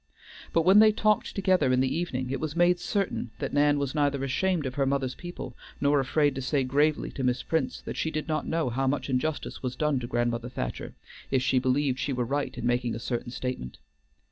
But 0.51 0.63
when 0.63 0.79
they 0.79 0.91
talked 0.91 1.35
together 1.35 1.71
in 1.71 1.79
the 1.79 1.95
evening, 1.95 2.31
it 2.31 2.39
was 2.39 2.55
made 2.55 2.79
certain 2.79 3.29
that 3.37 3.53
Nan 3.53 3.77
was 3.77 3.93
neither 3.93 4.23
ashamed 4.23 4.65
of 4.65 4.73
her 4.73 4.87
mother's 4.87 5.13
people 5.13 5.55
nor 5.79 5.99
afraid 5.99 6.33
to 6.33 6.41
say 6.41 6.63
gravely 6.63 7.11
to 7.11 7.23
Miss 7.23 7.43
Prince 7.43 7.81
that 7.81 7.97
she 7.97 8.09
did 8.09 8.27
not 8.27 8.47
know 8.47 8.71
how 8.71 8.87
much 8.87 9.11
injustice 9.11 9.61
was 9.61 9.75
done 9.75 9.99
to 9.99 10.07
grandmother 10.07 10.49
Thacher, 10.49 10.95
if 11.29 11.43
she 11.43 11.59
believed 11.59 11.99
she 11.99 12.13
were 12.13 12.25
right 12.25 12.57
in 12.57 12.65
making 12.65 12.95
a 12.95 12.99
certain 12.99 13.29
statement. 13.29 13.77